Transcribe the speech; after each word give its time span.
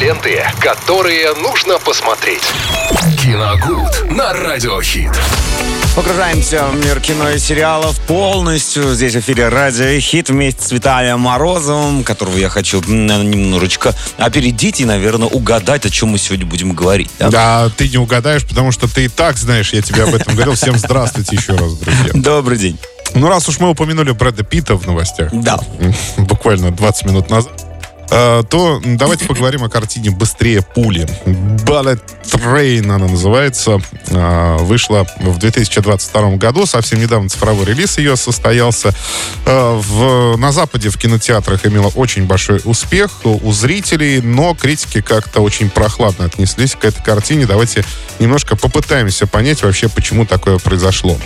Ленты, 0.00 0.44
которые 0.60 1.34
нужно 1.34 1.78
посмотреть. 1.78 2.42
Киногуд 3.22 4.10
на 4.10 4.32
Радиохит. 4.32 5.12
Погружаемся 5.94 6.64
в 6.66 6.76
мир 6.76 7.00
кино 7.00 7.30
и 7.30 7.38
сериалов 7.38 8.00
полностью. 8.00 8.94
Здесь 8.94 9.14
в 9.14 9.20
эфире 9.20 9.48
Радио 9.48 10.00
Хит 10.00 10.30
вместе 10.30 10.62
с 10.62 10.72
Виталием 10.72 11.20
Морозовым, 11.20 12.02
которого 12.02 12.36
я 12.36 12.48
хочу 12.48 12.80
немножечко 12.80 13.94
опередить 14.16 14.80
и, 14.80 14.86
наверное, 14.86 15.28
угадать, 15.28 15.84
о 15.84 15.90
чем 15.90 16.10
мы 16.10 16.18
сегодня 16.18 16.46
будем 16.46 16.72
говорить. 16.72 17.10
Да? 17.18 17.28
да, 17.28 17.70
ты 17.76 17.88
не 17.88 17.98
угадаешь, 17.98 18.46
потому 18.46 18.72
что 18.72 18.92
ты 18.92 19.04
и 19.04 19.08
так 19.08 19.36
знаешь, 19.36 19.72
я 19.72 19.82
тебе 19.82 20.04
об 20.04 20.14
этом 20.14 20.34
говорил. 20.34 20.54
Всем 20.54 20.78
здравствуйте 20.78 21.36
еще 21.36 21.52
раз, 21.52 21.74
друзья. 21.74 22.10
Добрый 22.14 22.56
день. 22.56 22.78
Ну, 23.14 23.28
раз 23.28 23.48
уж 23.48 23.58
мы 23.58 23.68
упомянули 23.68 24.12
Брэда 24.12 24.42
Питта 24.44 24.76
в 24.76 24.86
новостях. 24.86 25.28
Да. 25.32 25.60
Буквально 26.16 26.70
20 26.70 27.04
минут 27.04 27.28
назад. 27.28 27.71
Э, 28.12 28.42
то 28.48 28.80
давайте 28.84 29.24
поговорим 29.24 29.64
о 29.64 29.70
картине 29.70 30.10
«Быстрее 30.10 30.60
пули». 30.62 31.06
Ballet 31.64 32.00
Train 32.24 32.90
она 32.92 33.08
называется. 33.08 33.80
Э, 34.08 34.56
вышла 34.58 35.06
в 35.20 35.38
2022 35.38 36.36
году. 36.36 36.66
Совсем 36.66 37.00
недавно 37.00 37.28
цифровой 37.28 37.66
релиз 37.66 37.98
ее 37.98 38.16
состоялся. 38.16 38.94
Э, 39.46 39.78
в, 39.80 40.36
на 40.36 40.52
Западе 40.52 40.90
в 40.90 40.98
кинотеатрах 40.98 41.66
имела 41.66 41.88
очень 41.88 42.24
большой 42.24 42.60
успех 42.64 43.10
у 43.24 43.52
зрителей, 43.52 44.20
но 44.20 44.54
критики 44.54 45.00
как-то 45.00 45.40
очень 45.40 45.70
прохладно 45.70 46.24
отнеслись 46.24 46.74
к 46.74 46.84
этой 46.84 47.02
картине. 47.02 47.46
Давайте 47.46 47.84
немножко 48.18 48.56
попытаемся 48.56 49.26
понять 49.26 49.62
вообще, 49.62 49.88
почему 49.88 50.26
такое 50.26 50.58
произошло. 50.58 51.18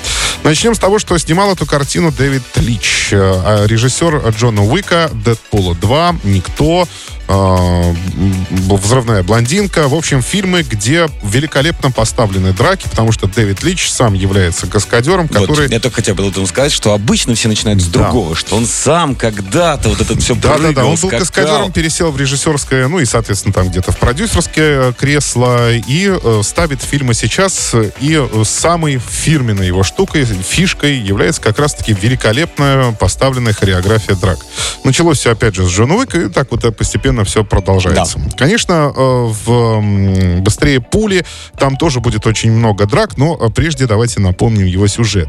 Начнем 0.43 0.75
с 0.75 0.79
того, 0.79 0.99
что 0.99 1.17
снимал 1.19 1.53
эту 1.53 1.67
картину 1.67 2.13
Дэвид 2.13 2.43
Лич, 2.57 3.11
а 3.13 3.67
режиссер 3.67 4.29
Джона 4.31 4.65
Уика, 4.65 5.11
Дэдпула 5.13 5.75
2, 5.75 6.17
Никто, 6.25 6.89
«Взрывная 7.29 9.23
блондинка». 9.23 9.89
В 9.89 9.95
общем, 9.95 10.23
фильмы, 10.23 10.63
где 10.63 11.09
великолепно 11.23 11.91
поставлены 11.91 12.53
драки, 12.53 12.89
потому 12.89 13.13
что 13.13 13.27
Дэвид 13.27 13.63
Лич 13.63 13.91
сам 13.91 14.15
является 14.15 14.67
каскадером, 14.67 15.29
который... 15.29 15.63
Вот, 15.67 15.71
я 15.71 15.81
только 15.81 15.97
хотел 15.97 16.15
бы 16.15 16.27
этому 16.27 16.47
сказать, 16.47 16.73
что 16.73 16.93
обычно 16.93 17.35
все 17.35 17.49
начинают 17.49 17.81
с 17.81 17.87
другого, 17.87 18.31
да. 18.31 18.41
что 18.41 18.57
он 18.57 18.67
сам 18.67 19.15
когда-то 19.15 19.89
вот 19.89 20.01
это 20.01 20.19
все 20.19 20.35
Да, 20.35 20.59
да, 20.59 20.73
да, 20.73 20.85
он 20.85 20.97
был 20.97 21.09
каскадером, 21.09 21.73
пересел 21.73 22.11
в 22.11 22.21
режиссерское, 22.21 22.89
ну 22.89 22.99
и, 23.01 23.05
соответственно, 23.05 23.53
там 23.53 23.69
где-то 23.69 23.93
в 23.93 23.99
продюсерское 23.99 24.93
кресло 24.93 25.73
и 25.73 26.11
э, 26.23 26.41
ставит 26.43 26.83
фильмы 26.83 27.15
сейчас. 27.15 27.75
И 28.01 28.15
э, 28.15 28.45
самой 28.45 28.99
фирменной 28.99 29.67
его 29.67 29.83
штукой, 29.83 30.25
фишкой 30.25 30.99
является 30.99 31.41
как 31.41 31.59
раз-таки 31.59 31.93
великолепная 31.93 32.93
поставленная 32.93 33.53
хореография 33.53 34.15
драк. 34.15 34.39
Началось 34.85 35.19
все, 35.19 35.33
опять 35.33 35.55
же, 35.55 35.67
с 35.67 35.71
Джона 35.71 35.95
Уика, 35.95 36.19
и 36.19 36.29
так 36.29 36.51
вот 36.51 36.77
постепенно 36.77 37.16
все 37.25 37.45
продолжается. 37.45 38.19
Да. 38.19 38.37
Конечно, 38.37 38.93
э, 38.95 39.33
в 39.45 40.41
«Быстрее 40.41 40.81
пули» 40.81 41.25
там 41.59 41.77
тоже 41.77 42.01
будет 42.01 42.27
очень 42.27 42.53
много 42.53 42.87
драк, 42.87 43.17
но 43.17 43.37
э, 43.41 43.51
прежде 43.51 43.87
давайте 43.87 44.21
напомним 44.21 44.67
его 44.67 44.87
сюжет. 44.87 45.29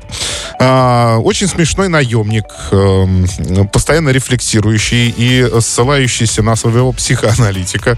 А, 0.60 1.18
очень 1.18 1.48
смешной 1.48 1.88
наемник, 1.88 2.46
э, 2.72 3.66
постоянно 3.72 4.10
рефлексирующий 4.10 5.14
и 5.16 5.48
ссылающийся 5.60 6.44
на 6.44 6.56
своего 6.56 6.92
психоаналитика. 6.92 7.98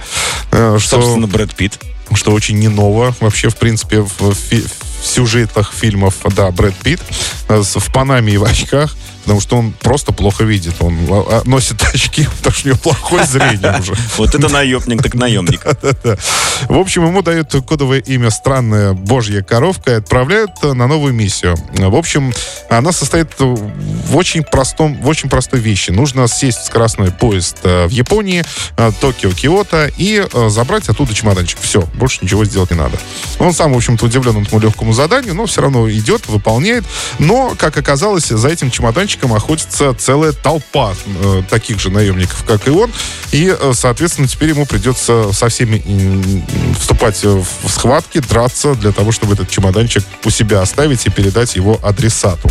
Что, 0.50 0.80
Собственно, 0.80 1.28
Брэд 1.28 1.56
Питт. 1.56 1.80
Что 2.14 2.32
очень 2.32 2.58
не 2.58 2.70
ново 2.70 3.16
вообще, 3.20 3.50
в 3.50 3.56
принципе, 3.58 4.02
в, 4.02 4.20
в, 4.20 4.34
в 4.34 5.06
сюжетах 5.06 5.74
фильмов. 5.74 6.16
Да, 6.36 6.50
Брэд 6.52 6.76
Питт 6.76 7.02
в 7.48 7.94
Панаме 7.94 8.34
и 8.34 8.38
в 8.38 8.44
очках 8.44 8.96
потому 9.22 9.42
что 9.42 9.58
он 9.58 9.74
просто 9.74 10.12
плохо 10.12 10.44
видит. 10.44 10.76
Он 10.80 10.98
а, 11.10 11.42
а, 11.42 11.42
носит 11.46 11.82
очки, 11.94 12.28
потому 12.38 12.56
что 12.56 12.68
у 12.68 12.72
него 12.72 12.80
плохое 12.80 13.26
зрение 13.26 13.80
уже. 13.80 13.94
Вот 14.18 14.36
это 14.36 14.50
наемник, 14.50 15.02
так 15.02 15.14
наемник. 15.14 15.62
В 16.70 16.78
общем, 16.78 17.06
ему 17.06 17.22
дают 17.22 17.54
кодовое 17.68 18.00
имя 18.00 18.30
«Странная 18.30 18.94
божья 18.94 19.42
коровка» 19.42 19.92
и 19.92 19.94
отправляют 19.96 20.52
на 20.62 20.88
новую 20.88 21.14
миссию. 21.14 21.56
В 21.74 21.96
общем, 21.96 22.34
она 22.70 22.92
состоит 22.92 23.28
в 23.40 24.16
очень 24.16 24.44
простом, 24.44 25.00
в 25.02 25.08
очень 25.08 25.30
простой 25.30 25.60
вещи. 25.60 25.92
Нужно 25.92 26.28
сесть 26.28 26.60
в 26.60 26.66
скоростной 26.66 27.12
поезд 27.12 27.58
э, 27.64 27.88
в 27.88 27.92
Японии, 27.92 28.44
э, 28.78 28.92
Токио, 29.00 29.32
Киото 29.32 29.92
и 29.98 30.26
э, 30.32 30.50
забрать 30.50 30.90
оттуда 30.90 31.14
чемоданчик. 31.14 31.60
Все, 31.62 31.82
больше 31.96 32.20
ничего 32.22 32.46
сделать 32.46 32.72
не 32.72 32.78
надо. 32.78 32.98
Он 33.40 33.54
сам, 33.54 33.74
в 33.74 33.78
общем-то, 33.78 34.06
удивлен 34.06 34.42
этому 34.42 34.62
легкому 34.62 34.94
заданию, 34.94 35.36
но 35.36 35.46
все 35.46 35.62
равно 35.62 35.90
идет, 35.90 36.28
выполняет. 36.28 36.84
Но, 37.20 37.54
как 37.58 37.78
оказалось, 37.78 38.28
за 38.28 38.48
этим 38.48 38.72
чемоданчиком 38.72 39.09
наемникам 39.10 39.34
охотится 39.34 39.94
целая 39.94 40.32
толпа 40.32 40.94
э, 41.06 41.44
таких 41.50 41.80
же 41.80 41.90
наемников, 41.90 42.44
как 42.46 42.68
и 42.68 42.72
он. 42.72 42.92
И, 43.32 43.56
э, 43.58 43.72
соответственно, 43.74 44.28
теперь 44.28 44.50
ему 44.50 44.66
придется 44.66 45.32
со 45.34 45.50
всеми 45.50 45.82
вступать 46.80 47.24
в 47.24 47.70
схватки, 47.70 48.20
драться 48.20 48.76
для 48.76 48.92
того, 48.92 49.12
чтобы 49.12 49.34
этот 49.34 49.50
чемоданчик 49.50 50.04
у 50.26 50.30
себя 50.30 50.62
оставить 50.62 51.06
и 51.06 51.10
передать 51.10 51.56
его 51.56 51.80
адресату. 51.84 52.50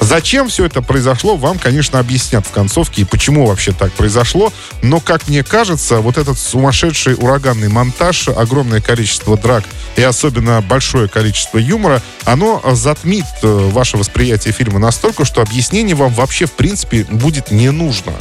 Зачем 0.00 0.48
все 0.48 0.66
это 0.66 0.82
произошло, 0.82 1.36
вам, 1.36 1.58
конечно, 1.58 1.98
объяснят 1.98 2.46
в 2.46 2.50
концовке 2.50 3.02
и 3.02 3.04
почему 3.04 3.46
вообще 3.46 3.72
так 3.72 3.92
произошло. 3.92 4.52
Но, 4.82 5.00
как 5.00 5.26
мне 5.28 5.42
кажется, 5.42 5.98
вот 5.98 6.18
этот 6.18 6.38
сумасшедший 6.38 7.14
ураганный 7.14 7.68
монтаж, 7.68 8.28
огромное 8.28 8.80
количество 8.80 9.36
драк 9.36 9.64
и 9.96 10.02
особенно 10.02 10.60
большое 10.60 11.08
количество 11.08 11.58
юмора, 11.58 12.02
оно 12.24 12.62
затмит 12.74 13.24
э, 13.42 13.46
ваше 13.46 13.96
восприятие 13.96 14.52
фильма 14.52 14.78
настолько, 14.78 15.24
что 15.24 15.42
объяснение 15.42 15.95
вам 15.96 16.12
вообще, 16.12 16.46
в 16.46 16.52
принципе, 16.52 17.04
будет 17.04 17.50
не 17.50 17.70
нужно 17.70 18.12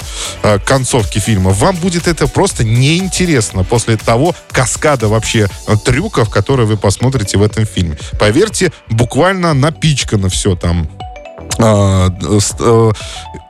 э, 0.43 0.59
концовке 0.59 1.19
фильма. 1.19 1.51
Вам 1.51 1.75
будет 1.75 2.07
это 2.07 2.27
просто 2.27 2.63
неинтересно 2.63 3.63
после 3.63 3.97
того 3.97 4.35
каскада 4.51 5.07
вообще 5.07 5.47
э, 5.67 5.75
трюков, 5.83 6.29
которые 6.29 6.65
вы 6.65 6.77
посмотрите 6.77 7.37
в 7.37 7.43
этом 7.43 7.65
фильме. 7.65 7.97
Поверьте, 8.19 8.71
буквально 8.89 9.53
напичкано 9.53 10.29
все 10.29 10.55
там 10.55 10.89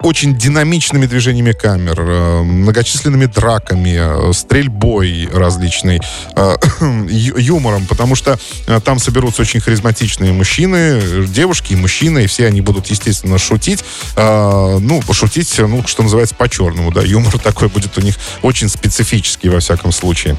очень 0.05 0.37
динамичными 0.37 1.07
движениями 1.07 1.51
камер, 1.51 1.99
э, 1.99 2.41
многочисленными 2.43 3.25
драками, 3.25 4.29
э, 4.29 4.33
стрельбой 4.33 5.27
различной, 5.33 5.99
юмором, 7.09 7.85
потому 7.87 8.15
что 8.15 8.37
там 8.83 8.99
соберутся 8.99 9.41
очень 9.41 9.59
харизматичные 9.59 10.31
мужчины, 10.31 11.01
девушки 11.27 11.73
и 11.73 11.75
мужчины, 11.75 12.25
и 12.25 12.27
все 12.27 12.45
они 12.45 12.61
будут, 12.61 12.87
естественно, 12.87 13.37
шутить. 13.37 13.83
Ну, 14.15 15.01
шутить, 15.11 15.55
ну, 15.57 15.85
что 15.87 16.03
называется, 16.03 16.35
по-черному, 16.35 16.91
да, 16.91 17.01
юмор 17.01 17.37
такой 17.43 17.69
будет 17.69 17.97
у 17.97 18.01
них 18.01 18.15
очень 18.41 18.69
специфический, 18.69 19.49
во 19.49 19.59
всяком 19.59 19.91
случае. 19.91 20.37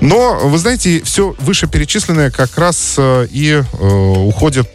Но, 0.00 0.38
вы 0.44 0.58
знаете, 0.58 1.02
все 1.04 1.34
вышеперечисленное 1.38 2.30
как 2.30 2.56
раз 2.58 2.96
и 2.98 3.62
уходит 3.80 4.68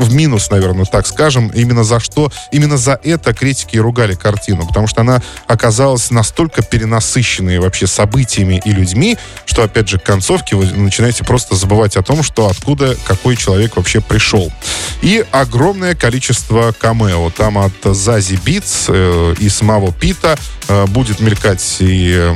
в 0.00 0.14
минус, 0.14 0.50
наверное, 0.50 0.84
так 0.84 1.06
скажем, 1.06 1.48
именно 1.48 1.84
за 1.84 2.00
что, 2.00 2.32
именно 2.50 2.76
за 2.76 2.98
это 3.02 3.34
критики 3.34 3.76
ругали 3.76 4.14
картину, 4.14 4.66
потому 4.66 4.86
что 4.86 5.02
она 5.02 5.22
оказалась 5.46 6.10
настолько 6.10 6.62
перенасыщенной 6.62 7.58
вообще 7.58 7.86
событиями 7.86 8.60
и 8.64 8.72
людьми, 8.72 9.18
что, 9.44 9.62
опять 9.62 9.88
же, 9.88 9.98
к 9.98 10.02
концовке 10.02 10.56
вы 10.56 10.66
начинаете 10.66 11.24
просто 11.24 11.54
забывать 11.54 11.96
о 11.96 12.02
том, 12.02 12.22
что 12.22 12.48
откуда 12.48 12.96
какой 13.06 13.36
человек 13.36 13.76
вообще 13.76 14.00
пришел. 14.00 14.52
И 15.02 15.24
огромное 15.30 15.94
количество 15.94 16.72
камео. 16.72 17.30
Там 17.30 17.58
от 17.58 17.72
Зази 17.84 18.36
Битс 18.44 18.86
э, 18.88 19.34
и 19.38 19.48
самого 19.48 19.92
Пита 19.92 20.38
э, 20.68 20.86
будет 20.86 21.20
мелькать 21.20 21.76
и 21.80 22.14
э, 22.16 22.34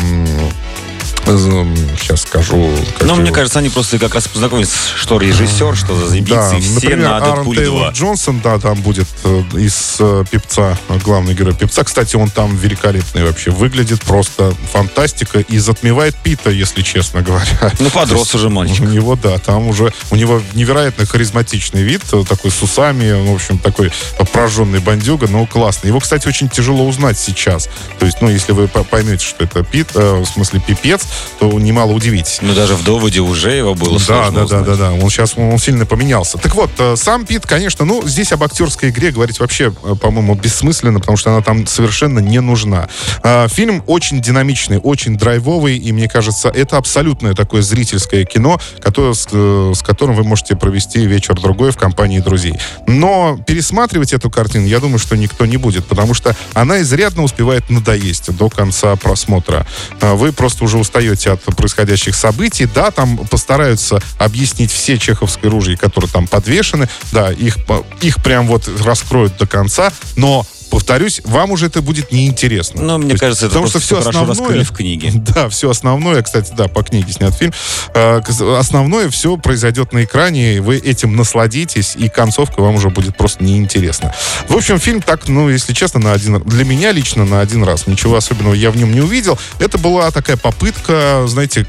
Сейчас 1.25 2.23
скажу. 2.23 2.71
Но 3.01 3.15
мне 3.17 3.31
кажется, 3.33 3.59
они 3.59 3.71
просто 3.71 3.99
как 3.99 4.15
раз 4.15 4.29
познакомились, 4.29 4.73
что 4.97 5.19
режиссер, 5.19 5.77
что 5.77 5.95
за 5.97 6.21
да, 6.21 6.49
все 6.49 6.71
например, 6.71 6.99
на 6.99 7.17
Аарон 7.19 7.55
Тейлор 7.55 7.93
Джонсон, 7.93 8.41
да, 8.41 8.59
там 8.59 8.81
будет 8.83 9.07
э, 9.25 9.43
из 9.55 9.97
э, 9.99 10.25
Пипца, 10.31 10.79
главный 11.03 11.35
герой 11.35 11.55
Пипца. 11.55 11.83
Кстати, 11.85 12.17
он 12.17 12.31
там 12.31 12.57
великолепный 12.57 13.25
вообще. 13.25 13.51
Выглядит 13.51 14.03
просто 14.03 14.55
фантастика 14.73 15.41
и 15.41 15.59
затмевает 15.59 16.15
Пита, 16.17 16.51
если 16.51 16.83
честно 16.83 17.23
говоря. 17.23 17.45
Ну, 17.81 17.91
подрос 17.91 18.35
уже 18.35 18.49
мальчик. 18.51 18.83
У 18.83 18.85
него, 18.85 19.17
да, 19.17 19.39
там 19.39 19.69
уже, 19.69 19.93
у 20.11 20.17
него 20.17 20.41
невероятно 20.55 21.07
харизматичный 21.07 21.83
вид, 21.83 22.03
э, 22.13 22.23
такой 22.29 22.51
с 22.51 22.63
усами, 22.63 23.29
в 23.29 23.35
общем, 23.35 23.59
такой 23.59 23.93
прожженный 24.33 24.79
бандюга, 24.79 25.27
но 25.29 25.47
классный. 25.47 25.89
Его, 25.89 26.01
кстати, 26.01 26.29
очень 26.29 26.49
тяжело 26.49 26.87
узнать 26.87 27.19
сейчас. 27.19 27.69
То 27.99 28.07
есть, 28.07 28.21
ну, 28.21 28.29
если 28.29 28.53
вы 28.53 28.69
поймете, 28.69 29.25
что 29.25 29.45
это 29.45 29.63
Пит, 29.63 29.89
э, 29.95 30.23
в 30.23 30.27
смысле 30.27 30.61
пипец, 30.61 31.07
то 31.39 31.51
немало 31.61 31.93
удивить. 31.93 32.39
Ну, 32.43 32.55
даже 32.55 32.75
в 32.75 32.85
доводе 32.85 33.21
уже 33.21 33.53
его 33.53 33.75
было 33.75 33.99
да, 33.99 34.05
сложно 34.05 34.39
Да, 34.39 34.45
узнать. 34.45 34.65
да, 34.65 34.77
да, 34.77 34.91
да. 34.91 34.93
Он 34.93 35.11
сейчас 35.11 35.35
он 35.37 35.59
сильно 35.59 35.87
поменялся. 35.87 36.39
Так 36.39 36.55
вот, 36.55 36.71
э, 36.79 36.97
сам 36.97 37.25
Пит, 37.25 37.47
конечно, 37.47 37.85
ну, 37.85 38.03
здесь 38.07 38.33
об 38.33 38.43
актерской 38.43 38.91
игре 38.91 39.13
говорить 39.13 39.39
вообще, 39.39 39.73
э, 39.85 39.95
по-моему, 39.95 40.35
бессмысленно, 40.35 40.99
потому 40.99 41.17
что 41.17 41.31
она 41.31 41.43
там 41.43 41.67
совершенно 41.67 42.19
не 42.19 42.41
нужна. 42.41 42.89
Э, 43.23 43.47
фильм 43.49 43.83
очень 43.87 44.21
динамичный, 44.21 44.79
очень 44.79 45.17
драйвовый, 45.17 45.77
и 45.77 45.93
мне 45.93 46.09
кажется, 46.09 46.49
это 46.49 46.77
абсолютное 46.77 47.35
такое 47.35 47.63
зрительское 47.63 48.25
кино, 48.25 48.59
которое, 48.81 49.15
с, 49.15 49.27
с 49.31 49.83
которым 49.83 50.17
вы 50.17 50.25
можете 50.25 50.57
провести 50.57 51.07
вечер-другой 51.07 51.71
в 51.71 51.77
компании 51.77 52.19
друзей. 52.21 52.55
Но 52.87 53.39
пересматривать 53.47 54.13
эту 54.13 54.31
картину, 54.31 54.67
я 54.67 54.81
думаю, 54.81 54.99
что 54.99 55.17
никто 55.17 55.47
не 55.47 55.59
будет, 55.59 55.87
потому 55.87 56.15
что 56.15 56.35
она 56.55 56.81
изрядно 56.83 57.23
успевает 57.23 57.71
надоесть 57.71 58.35
до 58.37 58.49
конца 58.49 58.97
просмотра. 58.97 59.67
Вы 60.01 60.33
просто 60.33 60.65
уже 60.65 60.79
устаете 60.79 61.04
устаете 61.13 61.33
от 61.33 61.57
происходящих 61.57 62.15
событий. 62.15 62.67
Да, 62.67 62.91
там 62.91 63.19
постараются 63.19 64.01
объяснить 64.19 64.71
все 64.73 64.99
чеховские 64.99 65.51
ружья, 65.51 65.77
которые 65.77 66.11
там 66.11 66.27
подвешены. 66.27 66.89
Да, 67.13 67.33
их, 67.33 67.59
их 68.01 68.23
прям 68.23 68.47
вот 68.47 68.69
раскроют 68.85 69.37
до 69.37 69.47
конца. 69.47 69.93
Но 70.17 70.47
повторюсь, 70.71 71.21
вам 71.25 71.51
уже 71.51 71.67
это 71.67 71.83
будет 71.83 72.13
неинтересно. 72.13 72.83
Ну, 72.83 72.99
мне 72.99 73.17
кажется, 73.17 73.47
это 73.47 73.55
потому 73.55 73.69
что 73.69 73.81
все 73.81 73.99
основное 73.99 74.65
в 74.65 74.73
книге. 74.73 75.13
Да, 75.35 75.49
все 75.49 75.71
основное, 75.71 76.23
кстати, 76.23 76.53
да, 76.57 76.69
по 76.69 76.83
книге 76.83 77.13
снят 77.13 77.35
фильм. 77.35 77.53
Э, 77.95 78.21
основное 78.59 79.09
все 79.11 79.37
произойдет 79.37 79.93
на 79.93 80.05
экране, 80.05 80.61
вы 80.61 80.77
этим 80.77 81.17
насладитесь, 81.17 81.97
и 81.97 82.09
концовка 82.09 82.61
вам 82.61 82.77
уже 82.77 82.91
будет 82.91 83.17
просто 83.17 83.43
неинтересна. 83.43 84.15
В 84.49 84.55
общем, 84.55 84.79
фильм 84.79 85.03
так, 85.03 85.29
ну, 85.29 85.49
если 85.49 85.73
честно, 85.73 86.01
на 86.01 86.13
один 86.13 86.41
для 86.43 86.65
меня 86.65 86.93
лично 86.93 87.25
на 87.25 87.41
один 87.41 87.65
раз. 87.65 87.87
Ничего 87.87 88.17
особенного 88.17 88.55
я 88.55 88.71
в 88.71 88.77
нем 88.77 88.93
не 88.93 89.01
увидел. 89.01 89.39
Это 89.59 89.79
была 89.79 90.11
такая 90.11 90.37
попытка, 90.37 91.25
знаете, 91.27 91.67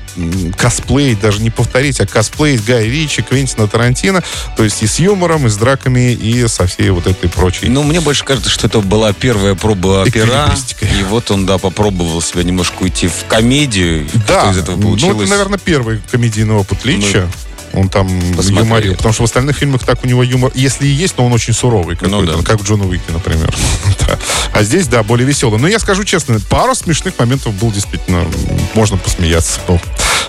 косплей, 0.57 1.15
даже 1.15 1.41
не 1.41 1.49
повторить, 1.49 1.99
а 1.99 2.05
косплей 2.05 2.57
Гая 2.57 2.85
Ричи, 2.85 3.21
Квентина 3.21 3.67
Тарантино, 3.67 4.23
то 4.57 4.63
есть 4.63 4.81
и 4.83 4.87
с 4.87 4.99
юмором, 4.99 5.47
и 5.47 5.49
с 5.49 5.57
драками, 5.57 6.13
и 6.13 6.47
со 6.47 6.67
всей 6.67 6.89
вот 6.89 7.07
этой 7.07 7.29
прочей. 7.29 7.69
Ну, 7.69 7.83
мне 7.83 8.01
больше 8.01 8.23
кажется, 8.23 8.49
что 8.49 8.67
это 8.67 8.79
была 8.85 9.13
первая 9.13 9.55
проба 9.55 10.03
опера, 10.03 10.55
и 10.81 11.03
вот 11.03 11.31
он, 11.31 11.45
да, 11.45 11.57
попробовал 11.57 12.21
себя 12.21 12.43
немножко 12.43 12.83
уйти 12.83 13.07
в 13.07 13.25
комедию. 13.27 14.07
Да, 14.27 14.41
что 14.41 14.51
из 14.51 14.57
этого 14.59 14.81
получилось. 14.81 15.15
ну, 15.15 15.21
это, 15.23 15.29
наверное, 15.29 15.59
первый 15.59 16.01
комедийный 16.11 16.55
опыт 16.55 16.85
Линча. 16.85 17.27
Ну, 17.73 17.79
он 17.79 17.89
там 17.89 18.07
посмотрели. 18.35 18.59
юморил. 18.59 18.95
Потому 18.95 19.13
что 19.13 19.23
в 19.23 19.25
остальных 19.25 19.57
фильмах 19.57 19.83
так 19.83 20.03
у 20.03 20.07
него 20.07 20.23
юмор, 20.23 20.51
если 20.55 20.85
и 20.85 20.89
есть, 20.89 21.17
но 21.17 21.25
он 21.25 21.33
очень 21.33 21.53
суровый 21.53 21.97
ну 21.99 22.07
какой-то, 22.09 22.31
ну, 22.31 22.41
да. 22.41 22.43
как 22.43 22.61
в 22.61 22.65
Джона 22.65 22.85
Уике, 22.85 23.11
например. 23.11 23.53
да. 24.07 24.17
А 24.53 24.63
здесь, 24.63 24.87
да, 24.87 25.03
более 25.03 25.27
веселый. 25.27 25.59
Но 25.59 25.67
я 25.67 25.79
скажу 25.79 26.03
честно, 26.03 26.39
пара 26.49 26.73
смешных 26.73 27.17
моментов 27.19 27.53
был 27.55 27.71
действительно, 27.71 28.25
можно 28.73 28.97
посмеяться. 28.97 29.59
Был. 29.67 29.81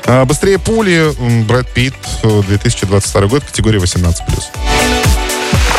А, 0.06 0.24
быстрее 0.24 0.58
пули, 0.58 1.12
Брэд 1.44 1.68
Питт, 1.72 1.94
2022 2.22 3.26
год, 3.26 3.44
категория 3.44 3.78
18+. 3.78 4.14